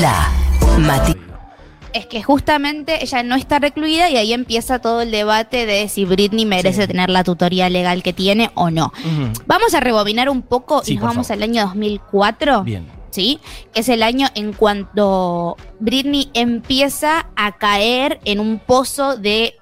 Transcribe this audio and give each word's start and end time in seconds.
La 0.00 0.28
Mati. 0.78 1.14
Es 1.94 2.06
que 2.06 2.22
justamente 2.22 3.02
ella 3.02 3.22
no 3.22 3.34
está 3.36 3.58
recluida 3.58 4.10
y 4.10 4.16
ahí 4.16 4.32
empieza 4.34 4.78
todo 4.80 5.00
el 5.00 5.10
debate 5.10 5.64
de 5.64 5.88
si 5.88 6.04
Britney 6.04 6.44
merece 6.44 6.86
tener 6.86 7.08
la 7.08 7.24
tutoría 7.24 7.70
legal 7.70 8.02
que 8.02 8.12
tiene 8.12 8.50
o 8.54 8.70
no. 8.70 8.92
Vamos 9.46 9.72
a 9.74 9.80
rebobinar 9.80 10.28
un 10.28 10.42
poco 10.42 10.82
Sí, 10.84 10.92
y 10.92 10.96
nos 10.96 11.04
vamos 11.04 11.28
favor. 11.28 11.42
al 11.42 11.48
año 11.50 11.64
2004. 11.66 12.62
Bien. 12.64 12.86
¿sí? 13.10 13.40
Que 13.72 13.80
es 13.80 13.88
el 13.88 14.02
año 14.02 14.28
en 14.34 14.52
cuanto 14.52 15.56
Britney 15.80 16.30
empieza 16.34 17.26
a 17.34 17.52
caer 17.56 18.20
en 18.26 18.40
un 18.40 18.58
pozo 18.58 19.16
de 19.16 19.54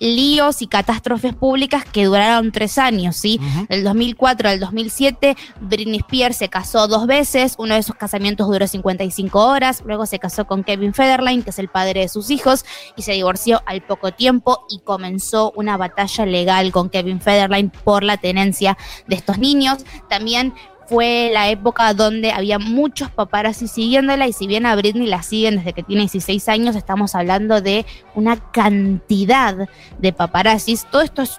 líos 0.00 0.62
y 0.62 0.66
catástrofes 0.66 1.34
públicas 1.34 1.84
que 1.84 2.06
duraron 2.06 2.50
tres 2.50 2.78
años, 2.78 3.16
¿sí? 3.16 3.38
Ujú. 3.40 3.66
Del 3.68 3.84
2004 3.84 4.48
al 4.48 4.58
2007, 4.58 5.36
Britney 5.60 5.98
Spears 5.98 6.38
se 6.38 6.48
casó 6.48 6.88
dos 6.88 7.06
veces, 7.06 7.54
uno 7.58 7.74
de 7.74 7.82
sus 7.82 7.94
casamientos 7.94 8.48
duró 8.48 8.66
55 8.66 9.38
horas, 9.38 9.82
luego 9.84 10.06
se 10.06 10.18
casó 10.18 10.46
con 10.46 10.64
Kevin 10.64 10.94
Federline, 10.94 11.42
que 11.42 11.50
es 11.50 11.58
el 11.58 11.68
padre 11.68 12.00
de 12.00 12.08
sus 12.08 12.30
hijos, 12.30 12.64
y 12.96 13.02
se 13.02 13.12
divorció 13.12 13.62
al 13.66 13.82
poco 13.82 14.12
tiempo 14.12 14.64
y 14.70 14.80
comenzó 14.80 15.52
una 15.54 15.76
batalla 15.76 16.26
legal 16.26 16.72
con 16.72 16.88
Kevin 16.88 17.20
Federline 17.20 17.70
por 17.70 18.02
la 18.02 18.16
tenencia 18.16 18.78
de 19.06 19.16
estos 19.16 19.38
niños. 19.38 19.84
También 20.08 20.54
fue 20.90 21.30
la 21.32 21.48
época 21.50 21.94
donde 21.94 22.32
había 22.32 22.58
muchos 22.58 23.12
paparazzi 23.12 23.68
siguiéndola 23.68 24.26
y 24.26 24.32
si 24.32 24.48
bien 24.48 24.66
a 24.66 24.74
Britney 24.74 25.06
la 25.06 25.22
siguen 25.22 25.58
desde 25.58 25.72
que 25.72 25.84
tiene 25.84 26.02
16 26.02 26.48
años, 26.48 26.74
estamos 26.74 27.14
hablando 27.14 27.60
de 27.60 27.86
una 28.16 28.36
cantidad 28.50 29.68
de 29.98 30.12
paparazzis. 30.12 30.86
Todo 30.90 31.02
esto 31.02 31.22
es 31.22 31.38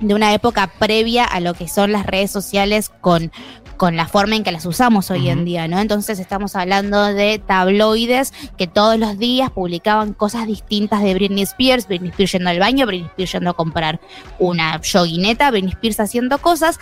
de 0.00 0.14
una 0.14 0.34
época 0.34 0.68
previa 0.80 1.24
a 1.24 1.38
lo 1.38 1.54
que 1.54 1.68
son 1.68 1.92
las 1.92 2.06
redes 2.06 2.32
sociales 2.32 2.90
con, 3.00 3.30
con 3.76 3.94
la 3.94 4.08
forma 4.08 4.34
en 4.34 4.42
que 4.42 4.50
las 4.50 4.66
usamos 4.66 5.12
hoy 5.12 5.28
en 5.28 5.44
día, 5.44 5.68
¿no? 5.68 5.78
Entonces 5.78 6.18
estamos 6.18 6.56
hablando 6.56 7.04
de 7.04 7.38
tabloides 7.38 8.34
que 8.58 8.66
todos 8.66 8.98
los 8.98 9.16
días 9.16 9.52
publicaban 9.52 10.12
cosas 10.12 10.48
distintas 10.48 11.04
de 11.04 11.14
Britney 11.14 11.44
Spears, 11.44 11.86
Britney 11.86 12.10
Spears 12.10 12.32
yendo 12.32 12.50
al 12.50 12.58
baño, 12.58 12.84
Britney 12.84 13.10
Spears 13.10 13.32
yendo 13.32 13.50
a 13.50 13.54
comprar 13.54 14.00
una 14.40 14.80
joguineta, 14.82 15.52
Britney 15.52 15.70
Spears 15.70 16.00
haciendo 16.00 16.38
cosas 16.38 16.80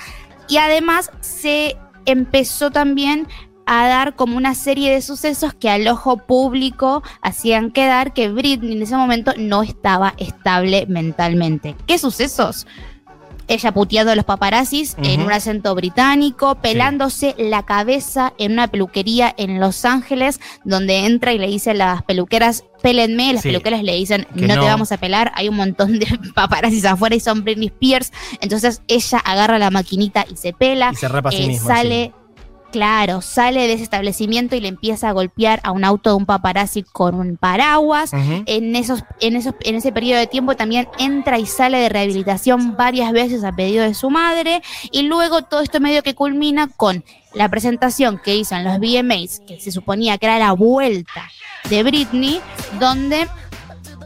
y 0.48 0.56
además 0.56 1.12
se 1.20 1.76
empezó 2.06 2.70
también 2.70 3.26
a 3.66 3.86
dar 3.86 4.16
como 4.16 4.36
una 4.36 4.56
serie 4.56 4.90
de 4.92 5.00
sucesos 5.00 5.54
que 5.54 5.70
al 5.70 5.86
ojo 5.86 6.16
público 6.16 7.04
hacían 7.22 7.70
quedar 7.70 8.12
que 8.12 8.28
Britney 8.28 8.72
en 8.72 8.82
ese 8.82 8.96
momento 8.96 9.32
no 9.38 9.62
estaba 9.62 10.14
estable 10.18 10.86
mentalmente. 10.88 11.76
¿Qué 11.86 11.96
sucesos? 11.96 12.66
Ella 13.50 13.72
puteando 13.72 14.12
a 14.12 14.14
los 14.14 14.24
paparazzis 14.24 14.96
en 15.02 15.20
un 15.22 15.32
acento 15.32 15.74
británico, 15.74 16.54
pelándose 16.54 17.34
la 17.36 17.64
cabeza 17.64 18.32
en 18.38 18.52
una 18.52 18.68
peluquería 18.68 19.34
en 19.36 19.58
Los 19.60 19.84
Ángeles, 19.84 20.40
donde 20.64 21.04
entra 21.04 21.32
y 21.32 21.38
le 21.38 21.48
dice 21.48 21.72
a 21.72 21.74
las 21.74 22.02
peluqueras, 22.04 22.64
pélenme, 22.80 23.32
las 23.32 23.42
Sí. 23.42 23.48
peluqueras 23.48 23.82
le 23.82 23.94
dicen, 23.96 24.26
no, 24.34 24.46
no. 24.54 24.54
te 24.62 24.66
vamos 24.68 24.92
a 24.92 24.96
pelar, 24.98 25.32
hay 25.34 25.48
un 25.48 25.56
montón 25.56 25.98
de 25.98 26.06
paparazzis 26.34 26.84
afuera 26.84 27.14
y 27.16 27.20
son 27.20 27.42
Britney 27.44 27.66
Spears, 27.68 28.12
entonces 28.40 28.82
ella 28.88 29.18
agarra 29.18 29.58
la 29.58 29.70
maquinita 29.70 30.24
y 30.30 30.36
se 30.36 30.52
pela, 30.52 30.90
Y 30.92 30.96
se 30.96 31.08
sí 31.08 31.42
eh, 31.42 31.46
mismo. 31.48 31.66
sale, 31.68 32.12
claro, 32.70 33.20
sale 33.20 33.66
de 33.66 33.74
ese 33.74 33.82
establecimiento 33.82 34.56
y 34.56 34.60
le 34.60 34.68
empieza 34.68 35.08
a 35.08 35.12
golpear 35.12 35.60
a 35.62 35.72
un 35.72 35.84
auto 35.84 36.10
de 36.10 36.16
un 36.16 36.26
paparazzi 36.26 36.82
con 36.82 37.14
un 37.14 37.36
paraguas. 37.36 38.12
En, 38.12 38.76
esos, 38.76 39.04
en, 39.20 39.36
esos, 39.36 39.54
en 39.60 39.74
ese 39.74 39.92
periodo 39.92 40.20
de 40.20 40.26
tiempo 40.26 40.56
también 40.56 40.88
entra 40.98 41.38
y 41.38 41.46
sale 41.46 41.78
de 41.78 41.88
rehabilitación 41.88 42.76
varias 42.76 43.12
veces 43.12 43.44
a 43.44 43.52
pedido 43.52 43.84
de 43.84 43.94
su 43.94 44.10
madre. 44.10 44.62
Y 44.90 45.02
luego 45.02 45.42
todo 45.42 45.60
esto 45.60 45.80
medio 45.80 46.02
que 46.02 46.14
culmina 46.14 46.68
con 46.68 47.04
la 47.34 47.48
presentación 47.48 48.20
que 48.22 48.36
hizo 48.36 48.54
en 48.56 48.64
los 48.64 48.78
VMAs, 48.78 49.40
que 49.46 49.60
se 49.60 49.70
suponía 49.70 50.18
que 50.18 50.26
era 50.26 50.38
la 50.38 50.52
vuelta 50.52 51.30
de 51.68 51.82
Britney, 51.82 52.40
donde 52.78 53.28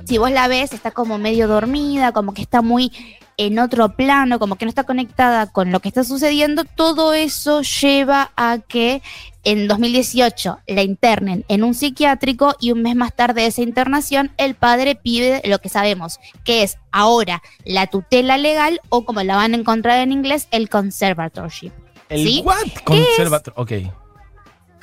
si 0.04 0.18
vos 0.18 0.30
la 0.30 0.48
ves 0.48 0.72
está 0.72 0.90
como 0.90 1.18
medio 1.18 1.48
dormida, 1.48 2.12
como 2.12 2.34
que 2.34 2.42
está 2.42 2.62
muy 2.62 2.92
en 3.36 3.58
otro 3.58 3.96
plano, 3.96 4.38
como 4.38 4.56
que 4.56 4.64
no 4.64 4.68
está 4.68 4.84
conectada 4.84 5.50
con 5.50 5.72
lo 5.72 5.80
que 5.80 5.88
está 5.88 6.04
sucediendo, 6.04 6.64
todo 6.64 7.14
eso 7.14 7.62
lleva 7.62 8.30
a 8.36 8.58
que 8.58 9.02
en 9.42 9.66
2018 9.66 10.58
la 10.68 10.82
internen 10.82 11.44
en 11.48 11.64
un 11.64 11.74
psiquiátrico 11.74 12.54
y 12.60 12.70
un 12.70 12.82
mes 12.82 12.96
más 12.96 13.14
tarde 13.14 13.42
de 13.42 13.48
esa 13.48 13.62
internación 13.62 14.30
el 14.36 14.54
padre 14.54 14.94
pide 14.94 15.42
lo 15.44 15.58
que 15.58 15.68
sabemos, 15.68 16.20
que 16.44 16.62
es 16.62 16.78
ahora 16.92 17.42
la 17.64 17.88
tutela 17.88 18.38
legal 18.38 18.80
o 18.88 19.04
como 19.04 19.22
la 19.22 19.36
van 19.36 19.52
a 19.52 19.56
encontrar 19.56 20.00
en 20.00 20.12
inglés, 20.12 20.48
el 20.50 20.68
conservatorship. 20.68 21.72
¿El 22.08 22.24
¿sí? 22.24 22.42
what? 22.44 22.84
Conservator. 22.84 23.54
Ok. 23.56 23.72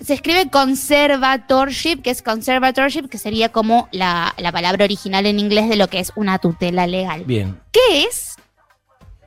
Se 0.02 0.14
escribe 0.14 0.50
conservatorship, 0.50 2.02
que 2.02 2.10
es 2.10 2.22
conservatorship, 2.22 3.08
que 3.08 3.18
sería 3.18 3.50
como 3.50 3.88
la, 3.92 4.34
la 4.38 4.52
palabra 4.52 4.86
original 4.86 5.26
en 5.26 5.40
inglés 5.40 5.70
de 5.70 5.76
lo 5.76 5.88
que 5.88 6.00
es 6.00 6.12
una 6.16 6.40
tutela 6.40 6.88
legal. 6.88 7.24
Bien. 7.26 7.60
¿Qué 7.72 8.04
es? 8.06 8.36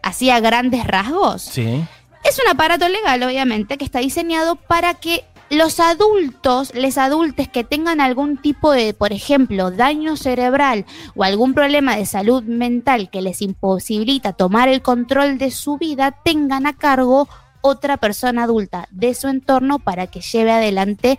Así 0.02 0.30
a 0.30 0.40
grandes 0.40 0.86
rasgos. 0.86 1.42
Sí. 1.42 1.84
Es 2.24 2.40
un 2.44 2.50
aparato 2.50 2.88
legal, 2.88 3.22
obviamente, 3.22 3.78
que 3.78 3.84
está 3.84 4.00
diseñado 4.00 4.56
para 4.56 4.94
que 4.94 5.24
los 5.50 5.78
adultos, 5.78 6.74
les 6.74 6.98
adultes 6.98 7.48
que 7.48 7.64
tengan 7.64 8.00
algún 8.00 8.36
tipo 8.38 8.72
de, 8.72 8.94
por 8.94 9.12
ejemplo, 9.12 9.70
daño 9.70 10.16
cerebral 10.16 10.84
o 11.14 11.24
algún 11.24 11.54
problema 11.54 11.96
de 11.96 12.06
salud 12.06 12.42
mental 12.42 13.10
que 13.10 13.22
les 13.22 13.42
imposibilita 13.42 14.32
tomar 14.32 14.68
el 14.68 14.82
control 14.82 15.38
de 15.38 15.50
su 15.50 15.76
vida, 15.76 16.16
tengan 16.24 16.66
a 16.66 16.72
cargo 16.72 17.28
otra 17.66 17.96
persona 17.96 18.42
adulta 18.42 18.88
de 18.90 19.14
su 19.14 19.28
entorno 19.28 19.78
para 19.78 20.06
que 20.06 20.20
lleve 20.20 20.52
adelante 20.52 21.18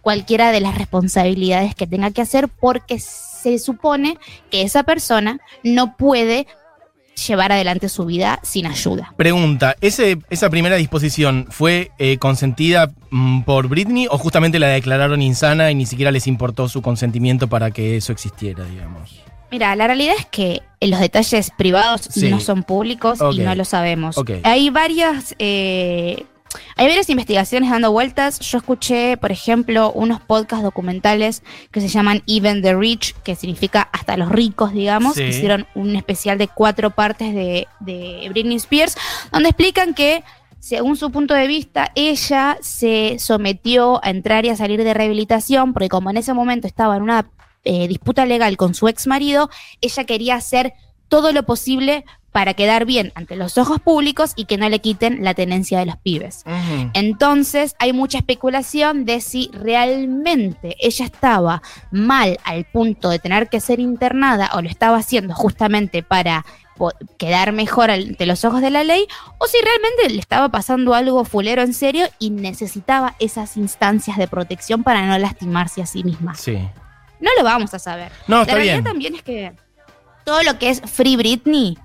cualquiera 0.00 0.50
de 0.50 0.62
las 0.62 0.78
responsabilidades 0.78 1.74
que 1.74 1.86
tenga 1.86 2.10
que 2.12 2.22
hacer 2.22 2.48
porque 2.48 2.98
se 2.98 3.58
supone 3.58 4.16
que 4.50 4.62
esa 4.62 4.84
persona 4.84 5.38
no 5.62 5.94
puede 5.98 6.46
llevar 7.26 7.52
adelante 7.52 7.90
su 7.90 8.06
vida 8.06 8.40
sin 8.42 8.64
ayuda. 8.64 9.12
Pregunta, 9.18 9.76
¿ese, 9.82 10.16
¿esa 10.30 10.48
primera 10.48 10.76
disposición 10.76 11.46
fue 11.50 11.90
eh, 11.98 12.16
consentida 12.16 12.90
mm, 13.10 13.42
por 13.42 13.68
Britney 13.68 14.06
o 14.10 14.16
justamente 14.16 14.58
la 14.58 14.68
declararon 14.68 15.20
insana 15.20 15.70
y 15.70 15.74
ni 15.74 15.84
siquiera 15.84 16.10
les 16.10 16.26
importó 16.26 16.70
su 16.70 16.80
consentimiento 16.80 17.48
para 17.48 17.70
que 17.70 17.98
eso 17.98 18.12
existiera, 18.12 18.64
digamos? 18.64 19.22
Mira, 19.52 19.76
la 19.76 19.86
realidad 19.86 20.14
es 20.18 20.26
que 20.26 20.62
los 20.80 20.98
detalles 20.98 21.50
privados 21.56 22.00
Sí. 22.10 22.28
no 22.30 22.40
son 22.40 22.64
públicos 22.64 23.20
y 23.32 23.38
no 23.40 23.54
lo 23.54 23.64
sabemos. 23.64 24.16
Hay 24.42 24.70
varias. 24.70 25.34
eh, 25.38 26.24
hay 26.76 26.86
varias 26.86 27.08
investigaciones 27.08 27.70
dando 27.70 27.92
vueltas. 27.92 28.38
Yo 28.40 28.58
escuché, 28.58 29.16
por 29.16 29.30
ejemplo, 29.32 29.90
unos 29.92 30.20
podcasts 30.20 30.62
documentales 30.62 31.42
que 31.70 31.80
se 31.80 31.88
llaman 31.88 32.22
Even 32.26 32.60
the 32.62 32.74
Rich, 32.74 33.14
que 33.22 33.36
significa 33.36 33.88
hasta 33.92 34.16
los 34.18 34.28
ricos, 34.30 34.72
digamos. 34.72 35.14
Sí. 35.14 35.22
Hicieron 35.22 35.66
un 35.74 35.96
especial 35.96 36.36
de 36.38 36.48
cuatro 36.48 36.90
partes 36.90 37.34
de, 37.34 37.68
de 37.80 38.26
Britney 38.30 38.56
Spears, 38.56 38.96
donde 39.32 39.48
explican 39.50 39.94
que, 39.94 40.24
según 40.60 40.96
su 40.96 41.10
punto 41.10 41.32
de 41.32 41.46
vista, 41.46 41.90
ella 41.94 42.58
se 42.60 43.16
sometió 43.18 44.04
a 44.04 44.10
entrar 44.10 44.44
y 44.44 44.50
a 44.50 44.56
salir 44.56 44.82
de 44.84 44.92
rehabilitación, 44.92 45.72
porque 45.72 45.88
como 45.88 46.10
en 46.10 46.18
ese 46.18 46.34
momento 46.34 46.66
estaba 46.66 46.96
en 46.98 47.02
una 47.02 47.26
eh, 47.64 47.88
disputa 47.88 48.26
legal 48.26 48.56
con 48.56 48.74
su 48.74 48.88
ex 48.88 49.06
marido, 49.06 49.50
ella 49.80 50.04
quería 50.04 50.36
hacer 50.36 50.74
todo 51.08 51.32
lo 51.32 51.42
posible 51.44 52.04
para 52.32 52.54
quedar 52.54 52.86
bien 52.86 53.12
ante 53.14 53.36
los 53.36 53.58
ojos 53.58 53.78
públicos 53.80 54.32
y 54.34 54.46
que 54.46 54.56
no 54.56 54.68
le 54.68 54.80
quiten 54.80 55.22
la 55.22 55.34
tenencia 55.34 55.78
de 55.78 55.86
los 55.86 55.98
pibes. 55.98 56.44
Entonces 56.94 57.76
hay 57.78 57.92
mucha 57.92 58.18
especulación 58.18 59.04
de 59.04 59.20
si 59.20 59.50
realmente 59.52 60.76
ella 60.80 61.04
estaba 61.04 61.62
mal 61.90 62.38
al 62.44 62.64
punto 62.64 63.10
de 63.10 63.18
tener 63.18 63.50
que 63.50 63.60
ser 63.60 63.78
internada 63.78 64.50
o 64.54 64.62
lo 64.62 64.68
estaba 64.68 64.96
haciendo 64.96 65.34
justamente 65.34 66.02
para 66.02 66.46
quedar 67.18 67.52
mejor 67.52 67.90
ante 67.90 68.26
los 68.26 68.44
ojos 68.44 68.62
de 68.62 68.70
la 68.70 68.82
ley 68.82 69.06
o 69.38 69.46
si 69.46 69.58
realmente 69.62 70.14
le 70.14 70.20
estaba 70.20 70.48
pasando 70.48 70.94
algo 70.94 71.24
fulero 71.24 71.62
en 71.62 71.74
serio 71.74 72.06
y 72.18 72.30
necesitaba 72.30 73.14
esas 73.20 73.58
instancias 73.58 74.16
de 74.16 74.26
protección 74.26 74.82
para 74.82 75.06
no 75.06 75.16
lastimarse 75.18 75.82
a 75.82 75.86
sí 75.86 76.02
misma. 76.02 76.34
Sí. 76.34 76.58
No 77.22 77.30
lo 77.38 77.44
vamos 77.44 77.72
a 77.72 77.78
saber. 77.78 78.12
No, 78.26 78.36
La 78.36 78.42
está 78.42 78.54
realidad 78.54 78.74
bien. 78.74 78.84
también 78.84 79.14
es 79.14 79.22
que 79.22 79.52
todo 80.24 80.42
lo 80.42 80.58
que 80.58 80.68
es 80.68 80.82
Free 80.82 81.16
Britney 81.16 81.78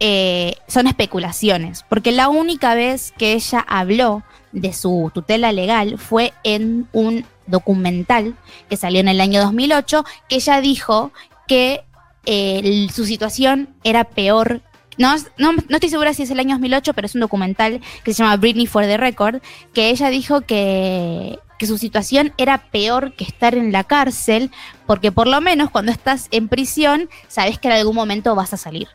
eh, 0.00 0.54
son 0.66 0.86
especulaciones, 0.86 1.84
porque 1.88 2.12
la 2.12 2.28
única 2.28 2.74
vez 2.74 3.12
que 3.16 3.32
ella 3.32 3.64
habló 3.66 4.22
de 4.52 4.72
su 4.72 5.10
tutela 5.14 5.50
legal 5.52 5.98
fue 5.98 6.32
en 6.44 6.88
un 6.92 7.24
documental 7.46 8.36
que 8.68 8.76
salió 8.76 9.00
en 9.00 9.08
el 9.08 9.20
año 9.20 9.40
2008, 9.42 10.04
que 10.28 10.36
ella 10.36 10.60
dijo 10.60 11.12
que 11.46 11.84
eh, 12.26 12.86
su 12.92 13.06
situación 13.06 13.70
era 13.84 14.04
peor. 14.04 14.60
No, 14.98 15.16
no, 15.38 15.52
no 15.52 15.76
estoy 15.76 15.90
segura 15.90 16.12
si 16.12 16.24
es 16.24 16.30
el 16.30 16.40
año 16.40 16.56
2008, 16.56 16.92
pero 16.92 17.06
es 17.06 17.14
un 17.14 17.20
documental 17.20 17.80
que 18.04 18.12
se 18.12 18.22
llama 18.22 18.36
Britney 18.36 18.66
for 18.66 18.84
the 18.84 18.96
Record, 18.96 19.40
que 19.72 19.90
ella 19.90 20.10
dijo 20.10 20.40
que, 20.42 21.38
que 21.58 21.66
su 21.66 21.78
situación 21.78 22.32
era 22.36 22.58
peor 22.70 23.12
que 23.12 23.24
estar 23.24 23.54
en 23.54 23.72
la 23.72 23.84
cárcel, 23.84 24.50
porque 24.86 25.12
por 25.12 25.26
lo 25.26 25.40
menos 25.40 25.70
cuando 25.70 25.92
estás 25.92 26.28
en 26.30 26.48
prisión, 26.48 27.08
sabes 27.28 27.58
que 27.58 27.68
en 27.68 27.74
algún 27.74 27.94
momento 27.94 28.34
vas 28.34 28.52
a 28.52 28.56
salir. 28.56 28.88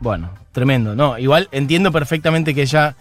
Bueno, 0.00 0.30
tremendo. 0.52 0.94
No, 0.94 1.18
igual 1.18 1.48
entiendo 1.50 1.90
perfectamente 1.92 2.54
que 2.54 2.62
ella 2.62 2.96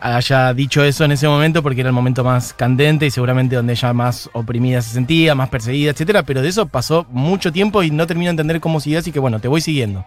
haya 0.00 0.54
dicho 0.54 0.82
eso 0.82 1.04
en 1.04 1.12
ese 1.12 1.28
momento 1.28 1.62
porque 1.62 1.80
era 1.80 1.90
el 1.90 1.94
momento 1.94 2.24
más 2.24 2.54
candente 2.54 3.06
y 3.06 3.10
seguramente 3.10 3.56
donde 3.56 3.74
ella 3.74 3.92
más 3.92 4.30
oprimida 4.32 4.80
se 4.80 4.94
sentía, 4.94 5.34
más 5.34 5.50
perseguida, 5.50 5.90
etcétera, 5.90 6.22
pero 6.22 6.40
de 6.40 6.48
eso 6.48 6.66
pasó 6.66 7.06
mucho 7.10 7.52
tiempo 7.52 7.82
y 7.82 7.90
no 7.90 8.06
termino 8.06 8.28
de 8.28 8.32
entender 8.32 8.60
cómo 8.60 8.80
siguió, 8.80 8.98
así 8.98 9.12
que 9.12 9.18
bueno, 9.18 9.40
te 9.40 9.48
voy 9.48 9.60
siguiendo. 9.60 10.04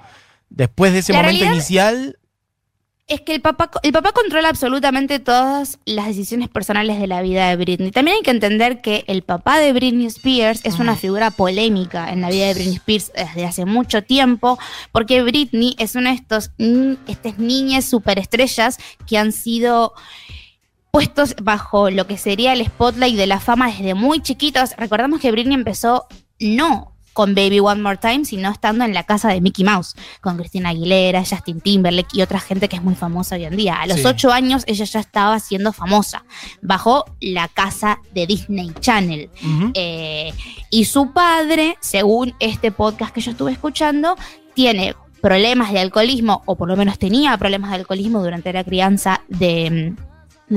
Después 0.54 0.94
de 0.94 1.00
ese 1.00 1.14
La 1.14 1.24
momento 1.24 1.46
inicial, 1.46 2.20
Es 3.08 3.22
que 3.22 3.34
el 3.34 3.42
papá, 3.42 3.72
el 3.82 3.92
papá 3.92 4.12
controla 4.12 4.50
absolutamente 4.50 5.20
todas 5.20 5.80
las 5.84 6.06
decisiones 6.06 6.48
personales 6.48 7.00
de 7.00 7.08
la 7.08 7.22
vida 7.24 7.50
de 7.50 7.56
Britney. 7.56 7.92
También 7.92 8.18
hay 8.18 8.24
que 8.24 8.32
entender 8.32 8.80
que 8.82 9.04
el 9.08 9.24
papá 9.24 9.60
de 9.60 9.74
Britney 9.74 10.06
Spears 10.06 10.62
es 10.64 10.78
una 10.80 10.96
figura 10.96 11.32
polémica 11.32 12.14
en 12.14 12.22
la 12.22 12.30
vida 12.30 12.46
de 12.46 12.54
Britney 12.54 12.76
Spears 12.76 13.12
desde 13.14 13.46
hace 13.46 13.66
mucho 13.66 14.04
tiempo, 14.04 14.60
porque 14.92 15.24
Britney 15.24 15.76
es 15.80 15.96
una 15.96 16.12
de 16.12 16.18
estos, 16.18 16.52
estas 17.08 17.40
niñas 17.40 17.86
superestrellas 17.86 18.78
que 19.08 19.18
han 19.18 19.32
sido 19.32 19.94
puestos 20.92 21.36
bajo 21.42 21.90
lo 21.90 22.06
que 22.06 22.20
sería 22.20 22.54
el 22.54 22.64
spotlight 22.64 23.18
de 23.18 23.26
la 23.26 23.40
fama 23.40 23.72
desde 23.72 23.96
muy 23.96 24.22
chiquitos. 24.22 24.78
Recordamos 24.78 25.20
que 25.20 25.32
Britney 25.32 25.56
empezó 25.56 26.06
no 26.40 26.93
con 27.14 27.36
Baby 27.36 27.60
One 27.60 27.82
More 27.82 27.98
Time, 27.98 28.26
sino 28.26 28.50
estando 28.52 28.84
en 28.84 28.94
la 28.94 29.04
casa 29.04 29.30
de 29.30 29.40
Mickey 29.40 29.64
Mouse, 29.64 29.96
con 30.22 30.38
Cristina 30.38 30.70
Aguilera, 30.70 31.24
Justin 31.24 31.62
Timberlake 31.62 32.10
y 32.18 32.22
otra 32.22 32.40
gente 32.40 32.68
que 32.68 32.76
es 32.76 32.84
muy 32.84 32.96
famosa 32.96 33.36
hoy 33.36 33.46
en 33.46 33.56
día. 33.56 33.76
A 33.76 33.88
los 33.88 34.00
Sí. 34.00 34.06
ocho 34.06 34.32
años 34.32 34.64
ella 34.68 34.86
ya 34.86 35.00
estaba 35.00 35.40
siendo 35.40 35.72
famosa, 35.74 36.26
bajo 36.62 37.06
la 37.22 37.48
casa 37.48 38.00
de 38.14 38.28
Disney 38.28 38.72
Channel. 38.80 39.30
Eh, 39.74 40.34
y 40.70 40.86
su 40.86 41.12
padre, 41.14 41.78
según 41.80 42.34
este 42.40 42.72
podcast 42.72 43.14
que 43.14 43.22
yo 43.22 43.32
estuve 43.32 43.52
escuchando, 43.52 44.16
tiene 44.54 44.96
problemas 45.22 45.72
de 45.72 45.80
alcoholismo, 45.80 46.42
o 46.46 46.56
por 46.58 46.68
lo 46.68 46.76
menos 46.76 47.00
tenía 47.00 47.38
problemas 47.38 47.70
de 47.70 47.78
alcoholismo 47.78 48.22
durante 48.22 48.52
la 48.52 48.64
crianza 48.64 49.22
de, 49.30 49.94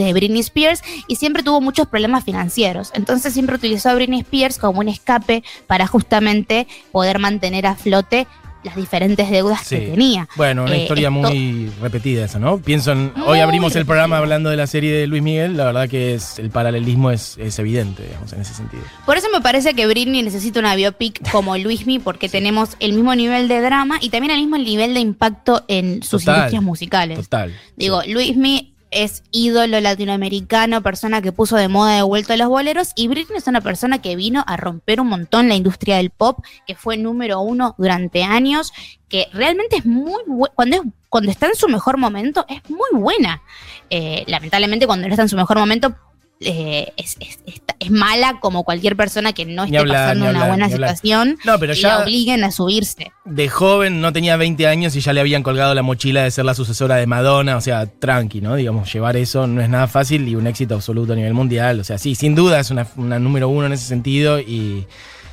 de 0.04 0.12
Britney 0.12 0.40
Spears, 0.40 0.82
y 1.08 1.16
siempre 1.16 1.42
tuvo 1.42 1.60
muchos 1.60 1.86
problemas 1.86 2.24
financieros. 2.24 2.90
Entonces 2.94 3.32
siempre 3.32 3.56
utilizó 3.56 3.90
a 3.90 3.94
Britney 3.94 4.20
Spears 4.20 4.58
como 4.58 4.80
un 4.80 4.88
escape 4.88 5.42
para 5.66 5.86
justamente 5.86 6.66
poder 6.92 7.18
mantener 7.18 7.66
a 7.66 7.74
flote 7.76 8.26
las 8.64 8.74
diferentes 8.74 9.30
deudas 9.30 9.60
Sí. 9.64 9.76
que 9.76 9.86
tenía. 9.90 10.28
bueno, 10.34 10.64
una 10.64 10.74
Eh, 10.74 10.82
historia 10.82 11.06
esto- 11.08 11.20
muy 11.30 11.70
repetida 11.80 12.24
esa, 12.24 12.40
¿no? 12.40 12.58
Pienso 12.58 12.90
en, 12.90 13.12
Muy 13.14 13.28
hoy 13.28 13.38
abrimos 13.38 13.76
el 13.76 13.86
programa 13.86 14.18
hablando 14.18 14.50
de 14.50 14.56
la 14.56 14.66
serie 14.66 14.92
de 14.92 15.06
Luis 15.06 15.22
Miguel, 15.22 15.56
la 15.56 15.66
verdad 15.66 15.88
que 15.88 16.14
es 16.14 16.40
el 16.40 16.50
paralelismo 16.50 17.12
es, 17.12 17.38
es 17.38 17.56
evidente, 17.60 18.02
digamos, 18.02 18.32
en 18.32 18.40
ese 18.40 18.54
sentido. 18.54 18.82
Por 19.04 19.16
eso 19.18 19.28
me 19.32 19.40
parece 19.40 19.74
que 19.74 19.86
Britney 19.86 20.20
necesita 20.24 20.58
una 20.58 20.74
biopic 20.74 21.30
como 21.30 21.56
Luismi, 21.56 22.00
porque 22.00 22.28
tenemos 22.28 22.70
el 22.80 22.94
mismo 22.94 23.14
nivel 23.14 23.46
de 23.46 23.60
drama 23.60 23.98
y 24.00 24.08
también 24.10 24.32
el 24.32 24.40
mismo 24.40 24.58
nivel 24.58 24.94
de 24.94 25.00
impacto 25.00 25.64
en 25.68 26.02
sus 26.02 26.22
Total, 26.24 26.36
industrias 26.38 26.62
musicales. 26.64 27.18
Total. 27.20 27.54
Digo, 27.76 28.02
sí. 28.02 28.10
Luismi 28.14 28.72
es 28.90 29.22
ídolo 29.30 29.80
latinoamericano, 29.80 30.82
persona 30.82 31.20
que 31.22 31.32
puso 31.32 31.56
de 31.56 31.68
moda 31.68 31.96
de 31.96 32.02
vuelta 32.02 32.34
a 32.34 32.36
los 32.36 32.48
boleros, 32.48 32.92
y 32.94 33.08
Britney 33.08 33.38
es 33.38 33.46
una 33.46 33.60
persona 33.60 34.00
que 34.00 34.16
vino 34.16 34.44
a 34.46 34.56
romper 34.56 35.00
un 35.00 35.08
montón 35.08 35.48
la 35.48 35.54
industria 35.54 35.96
del 35.96 36.10
pop, 36.10 36.44
que 36.66 36.74
fue 36.74 36.96
número 36.96 37.40
uno 37.40 37.74
durante 37.78 38.22
años, 38.22 38.72
que 39.08 39.28
realmente 39.32 39.76
es 39.76 39.86
muy 39.86 40.22
buena, 40.26 40.54
cuando, 40.54 40.84
cuando 41.08 41.30
está 41.30 41.46
en 41.46 41.56
su 41.56 41.68
mejor 41.68 41.98
momento, 41.98 42.44
es 42.48 42.68
muy 42.68 42.88
buena. 42.92 43.42
Eh, 43.90 44.24
lamentablemente 44.26 44.86
cuando 44.86 45.06
no 45.06 45.12
está 45.12 45.22
en 45.22 45.28
su 45.28 45.36
mejor 45.36 45.58
momento... 45.58 45.96
eh, 46.40 46.92
es, 46.96 47.16
es- 47.20 47.38
está- 47.46 47.74
es 47.78 47.90
mala 47.90 48.38
como 48.40 48.62
cualquier 48.64 48.96
persona 48.96 49.32
que 49.32 49.44
no 49.46 49.64
esté 49.64 49.78
hablar, 49.78 50.08
pasando 50.14 50.30
una 50.30 50.46
buena 50.48 50.68
situación 50.68 51.38
No, 51.44 51.58
pero 51.58 51.72
y 51.72 51.76
ya- 51.76 51.88
la 51.98 52.02
obliguen 52.04 52.44
a 52.44 52.50
subirse. 52.50 53.12
de 53.24 53.48
joven, 53.48 54.00
no 54.00 54.12
tenía 54.12 54.36
20 54.36 54.66
años 54.66 54.94
y 54.96 55.00
ya 55.00 55.12
le 55.12 55.20
habían 55.20 55.42
colgado 55.42 55.74
la 55.74 55.82
mochila 55.82 56.22
de 56.24 56.30
ser 56.30 56.44
la 56.44 56.54
sucesora 56.54 56.96
de 56.96 57.06
Madonna, 57.06 57.56
o 57.56 57.60
sea, 57.60 57.86
tranqui, 57.86 58.40
¿no? 58.40 58.54
Digamos, 58.54 58.92
llevar 58.92 59.16
eso 59.16 59.46
no 59.46 59.60
es 59.62 59.68
nada 59.68 59.88
fácil 59.88 60.26
y 60.28 60.34
un 60.36 60.46
éxito 60.46 60.74
absoluto 60.74 61.12
a 61.12 61.16
nivel 61.16 61.34
mundial, 61.34 61.80
o 61.80 61.84
sea, 61.84 61.98
sí, 61.98 62.14
sin 62.14 62.34
duda 62.34 62.60
es 62.60 62.70
una, 62.70 62.86
una 62.96 63.18
número 63.18 63.48
uno 63.48 63.66
en 63.66 63.72
ese 63.72 63.86
sentido 63.86 64.38
y 64.40 64.86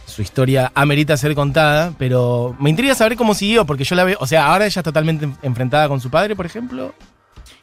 su 0.05 0.21
historia 0.21 0.71
amerita 0.75 1.15
ser 1.17 1.33
contada, 1.33 1.93
pero 1.97 2.55
me 2.59 2.69
intriga 2.69 2.93
saber 2.93 3.15
cómo 3.17 3.33
siguió, 3.33 3.65
porque 3.65 3.83
yo 3.83 3.95
la 3.95 4.03
veo, 4.03 4.17
o 4.19 4.27
sea, 4.27 4.47
ahora 4.47 4.65
ella 4.65 4.79
es 4.79 4.83
totalmente 4.83 5.27
enfrentada 5.41 5.87
con 5.87 5.99
su 6.01 6.09
padre, 6.09 6.35
por 6.35 6.45
ejemplo. 6.45 6.93